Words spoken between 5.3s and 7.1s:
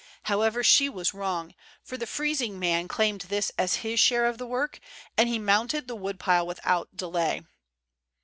mounted the woodpile without